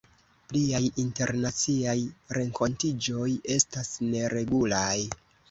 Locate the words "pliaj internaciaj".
0.51-1.95